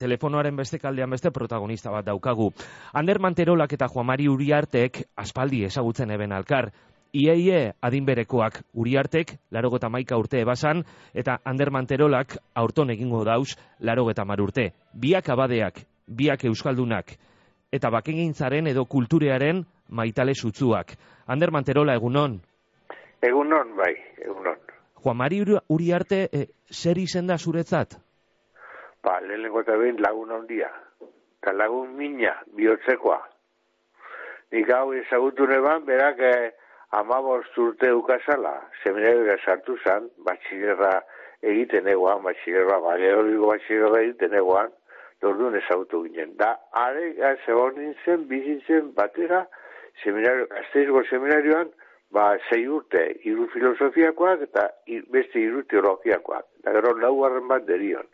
[0.00, 2.50] telefonoaren beste kaldean beste protagonista bat daukagu.
[2.96, 6.70] Ander Manterolak eta Juamari Uriartek aspaldi ezagutzen eben alkar.
[7.12, 14.40] Ieie adinberekoak Uriartek larogeta maika urte ebasan eta Ander Manterolak aurton egingo dauz larogeta mar
[14.40, 14.70] urte.
[14.94, 17.16] Biak abadeak, biak euskaldunak
[17.70, 20.96] eta bakegintzaren edo kulturearen maitale sutzuak.
[21.26, 22.40] Ander Manterola, egunon?
[23.22, 23.92] Egunon, bai,
[24.24, 24.56] egunon.
[25.02, 27.98] Juan Mari Uriarte, e, zer izen da zuretzat?
[29.02, 30.70] Ba, lehenengo eta behin lagun ondia.
[31.40, 33.20] Eta lagun mina, bihotzekoa.
[34.52, 36.50] Nik hau ezagutu neban, berak eh,
[36.98, 40.98] amabost urte ukazala, seminario sartu zan, batxilerra
[41.40, 44.72] egiten egoan, batxilerra, baleoriko batxilerra egiten egoan,
[45.22, 46.34] dordun ezagutu ginen.
[46.40, 47.12] Da, are,
[47.46, 49.44] zegoen nintzen, bizitzen batera,
[50.02, 51.70] seminario, azteizgo seminarioan,
[52.10, 54.66] ba, zei urte, iru filosofiakoak eta
[55.14, 56.46] beste iru teologiakoak.
[56.64, 58.08] Da gero laugarren bat derion.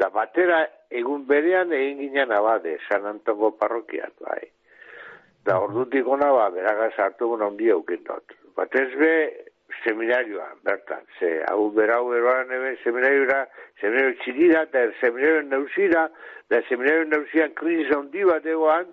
[0.00, 4.42] Da batera egun berean egin ginen abade, San Antongo parrokian, bai.
[5.46, 8.34] Da ordutik ona ba, beraga sartu guna hundi eukindot.
[8.56, 9.14] Batez be,
[9.82, 11.02] seminarioa, bertan.
[11.18, 13.44] Ze, hau berau eroan ebe, seminarioa,
[13.80, 16.08] seminario txirira, eta seminario neusira,
[16.50, 18.90] da seminario neusian krisis handi bat egoan,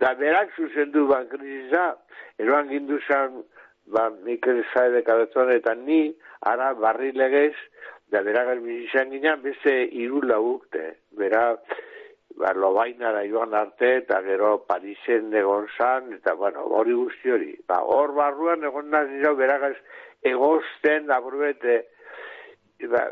[0.00, 1.92] da berak zuzendu ban krisisa,
[2.38, 3.42] eroan ginduzan
[3.92, 6.04] ba, Mikel Zaide kabetzon eta ni,
[6.48, 7.54] ara barri legez,
[8.12, 9.72] da bera bizizan ginen, beste
[10.04, 10.84] iru laukte,
[11.16, 11.56] bera,
[12.36, 17.52] ba, lobainara joan arte, eta gero Parisen egon zan, eta bueno, hori guzti hori.
[17.68, 19.58] Ba, hor barruan egon da nire, bera
[20.28, 21.78] egozten, aburbete,
[22.92, 23.06] ba,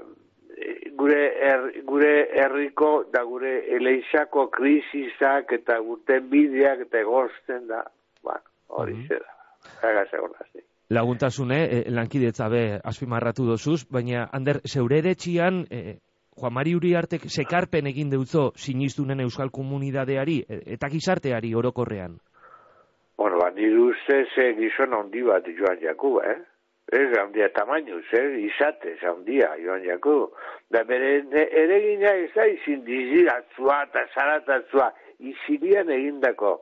[1.01, 7.85] gure er, gure herriko da gure eleixako krisisak eta guten bideak eta egozten da,
[8.23, 9.09] bueno, hori mm -hmm.
[9.09, 10.69] zera.
[10.91, 15.99] Laguntasune, eh, lankidetza be azpimarratu dozuz, baina, Ander, zeure etxian, eh,
[16.41, 22.17] Juan Mari Uriartek sekarpen egin deutzo sinistunen euskal komunidadeari e, eta gizarteari orokorrean?
[23.21, 26.39] Bueno, ba, nire uste ze gizon handi bat joan jaku, eh?
[26.91, 30.17] Ez, handia tamainu, zer, izate, handia joan jaku.
[30.73, 36.57] Da bere ere gina ez da izin diziratzua eta zaratatzua, izirian egindako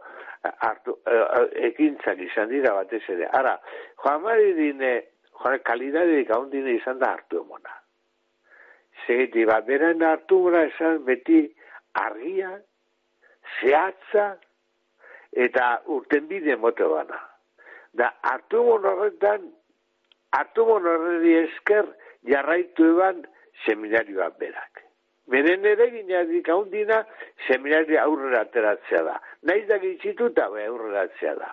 [0.45, 3.29] hartu, uh, ekintzak izan dira batez ere.
[3.39, 3.59] Ara,
[4.03, 4.93] joan mari dine,
[5.43, 7.75] joan kalidadeik hau dine izan da hartu emona.
[9.07, 11.43] Zegeti, bat, beren hartu emona esan beti
[11.99, 12.53] argia,
[13.61, 14.29] zehatza,
[15.33, 17.23] eta urten bide mote bana.
[17.99, 19.49] Da, hartu emona horretan,
[20.37, 21.95] hartu emona horreti esker,
[22.29, 23.25] jarraitu eban
[23.67, 24.88] seminarioa berak.
[25.29, 27.03] Beren ere gineadik haundina
[27.47, 29.17] seminari aurrera ateratzea da.
[29.43, 31.51] Naiz da gitzituta be aurrera ateratzea da.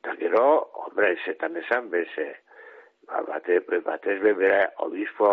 [0.00, 0.42] Eta gero,
[0.82, 2.26] hombre, zetan esan beze,
[3.08, 5.30] ba, bate, batez be bera obispo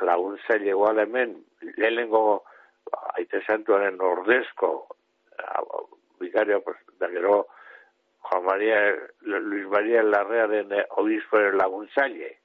[0.00, 1.36] laguntza lego hemen,
[1.76, 2.42] lehenengo
[3.14, 4.72] aite santuaren ordezko,
[6.20, 6.62] bikario,
[6.98, 7.46] da gero,
[8.22, 8.80] Juan María,
[9.20, 12.38] Luis María Larrea den obispo laguntzaile.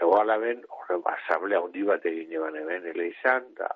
[0.00, 3.68] Ego alaben, horre, asamblea hundi bat egin eban hemen, ele izan, da,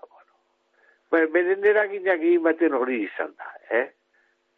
[1.11, 3.87] Ba, beren eraginak egin baten hori izan da, eh?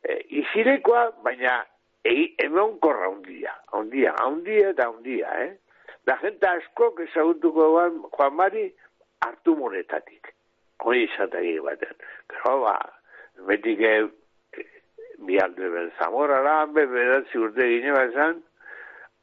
[0.03, 1.61] E, izirekoa, baina
[2.05, 5.53] egi, emeon korra hundia, hundia, hundia eta hundia, eh?
[6.09, 8.65] Da jenta asko ezagutuko ban Juan Mari
[9.27, 10.33] hartu monetatik.
[10.83, 11.95] Hori izan da egin baten.
[12.33, 12.79] Gero, ba,
[13.47, 13.95] betik e,
[15.27, 18.41] bi alde zamora la, hanbe bedatzi urte gine bazan,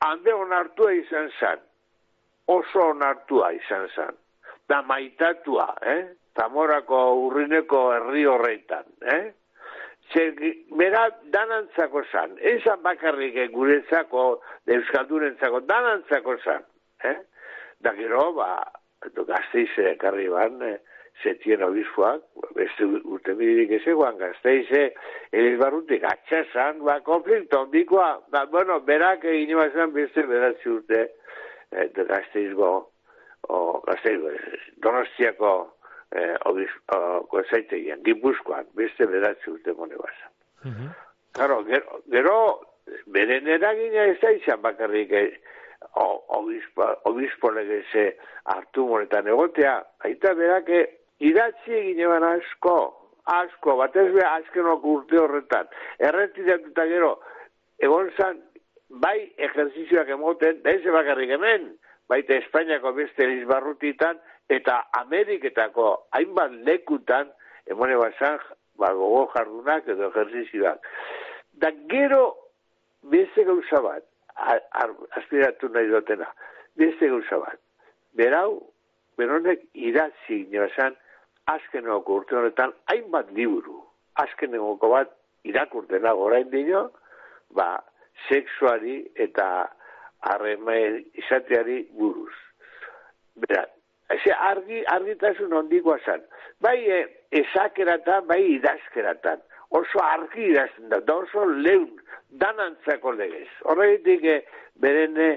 [0.06, 1.60] hande onartua izan zan,
[2.48, 4.16] oso onartua izan zan,
[4.70, 6.06] da maitatua, eh?
[6.38, 9.24] Zamorako urrineko herri horreitan, eh?
[10.14, 10.36] Zer,
[10.80, 14.28] bera danantzako zan, ezan bakarrik guretzako,
[14.78, 16.68] euskaldurentzako, danantzako zan,
[17.04, 17.18] eh?
[17.84, 18.52] Da gero, ba,
[19.02, 20.78] gazteize ekarri ban, eh?
[21.24, 22.22] zetien obispoak,
[22.56, 24.84] beste urte bidirik ez eguan, gazteize,
[25.34, 31.08] elizbarrutik atxasan, ba, konflikto, ondikoa, ba, bueno, berak egin ebazan beste beratzi urte,
[31.72, 32.72] eh, gazteizgo,
[33.50, 34.34] o, gazteizgo,
[34.86, 35.54] donostiako,
[36.12, 36.36] eh,
[37.50, 40.32] zaitegian, gipuzkoan, beste beratzi urte mone bazan.
[40.64, 40.90] Uh -huh.
[41.32, 42.62] Claro, gero, gero
[43.06, 45.32] beren eragina ez da izan bakarrik eh,
[47.06, 50.86] obispo, legeze hartu monetan egotea, aita berake
[51.20, 52.78] idatzi egin eban asko,
[53.26, 55.68] asko, batez be azkenok urte horretan,
[56.00, 57.20] erretiratuta gero,
[57.80, 58.42] egon zan,
[58.90, 61.74] bai ejerzizioak emoten, da ez bakarrik hemen,
[62.10, 64.20] baita Espainiako beste elizbarrutitan,
[64.50, 67.32] eta Ameriketako hainbat lekutan,
[67.68, 68.40] emone basan,
[68.80, 70.86] ba, gogo jardunak edo ejerzizioak.
[71.62, 72.36] Da gero,
[73.12, 74.06] beste gauza bat,
[75.18, 76.30] aspiratu nahi dutena,
[76.78, 77.60] beste gauza bat,
[78.18, 78.62] berau,
[79.18, 80.96] beronek idatzi, niosan,
[81.50, 83.82] azkeneko urte honetan hainbat liburu,
[84.22, 85.14] azkeneko bat
[85.48, 86.88] irakurtena orain dino,
[87.56, 87.78] ba,
[88.28, 89.48] sexuari eta
[90.28, 92.34] harremen izateari buruz.
[93.38, 93.77] Berat,
[94.16, 96.24] Eze, argi, argitasun ondikoa zan.
[96.64, 97.02] Bai e,
[97.42, 99.44] esakeratan, bai idazkeratan.
[99.76, 101.90] Oso argi idazten da, da oso leun,
[102.44, 103.50] danantzako legez.
[103.68, 104.38] Horregitik, e,
[104.84, 105.32] beren, e,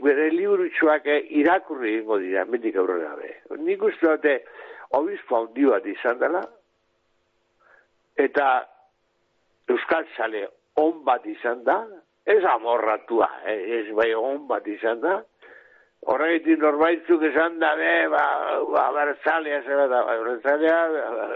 [0.00, 3.34] bere liburutxoak e, irakurri ingo dira, mendik aurrera be.
[3.60, 4.38] Nik uste dute,
[4.96, 6.44] obispo handi bat izan dela,
[8.16, 8.48] eta
[9.68, 10.46] Euskal Sale
[10.80, 11.82] on bat izan da,
[12.24, 15.18] ez amorratua, eh, ez bai on bat izan da,
[16.12, 18.24] horregitik norbaitzuk esan da, be, ba,
[18.70, 20.78] ba, abertzalea, zera da, abertzalea,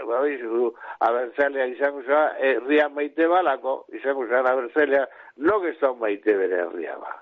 [0.07, 0.71] ba, bizu,
[1.07, 5.05] abertzalea izango zera, herria maite balako, izango zera abertzalea,
[5.37, 7.15] no ez da maite bere herria, ba.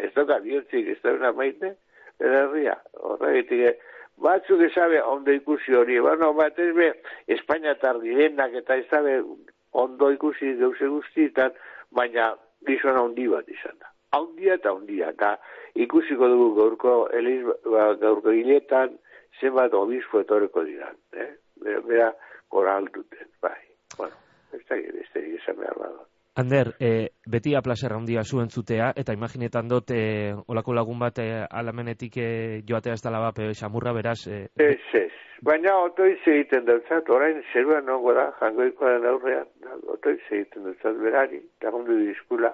[0.00, 1.74] Ez doka bihurtzik, ez da maite
[2.20, 2.76] bere herria.
[3.00, 3.80] Horregitik,
[4.20, 6.92] batzuk esabe ondo ikusi hori, bueno, bat ez be,
[7.36, 9.00] Espainia tardirenak eta ez da
[9.72, 11.56] ondo ikusi deuse guztietan,
[11.90, 12.34] baina
[12.66, 13.89] gizona handi bat izan da.
[14.16, 15.36] Haundia eta haundia, eta
[15.74, 18.96] ikusiko dugu gaurko eliz, ba, gaurko hiletan,
[19.40, 21.30] zenbat obispo etoreko diran, eh?
[21.62, 22.08] Bera, bera
[22.48, 23.60] koral duten, bai.
[23.96, 24.16] Bueno,
[24.52, 25.90] ez da, ez da, ez da,
[26.40, 31.26] Ander, e, beti aplaserra handia zuen zutea, eta imaginetan dut, e, olako lagun bat e,
[31.50, 32.28] alamenetik e,
[32.68, 34.20] joatea ez dala bape, xamurra beraz...
[34.26, 35.10] E, ez, ez.
[35.42, 39.48] Baina otoiz egiten dutzat, orain zeruan nongo da, jangoiko den aurrean,
[39.88, 42.52] otoiz egiten dutzat berari, eta hundu diskula,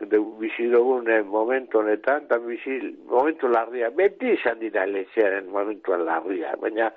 [0.00, 2.78] de bizi dugun eh, momentu honetan, eta bizi
[3.08, 6.90] momentu larria, beti izan dira lezearen momentu larria, baina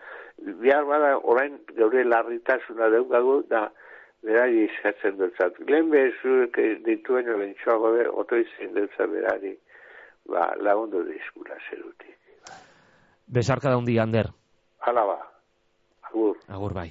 [0.61, 3.69] bihar bada orain gaur larritasuna daukagu, da
[4.23, 5.59] berari izatzen dutzat.
[5.67, 9.55] Lehen bezuek dituen olen txoago be, oto izan dutzat berari,
[10.27, 12.15] ba, lagundu dizkula zerutik.
[13.27, 14.31] Besarka daundi, Ander.
[14.87, 15.19] Hala ba,
[16.09, 16.35] agur.
[16.47, 16.87] Agur bai.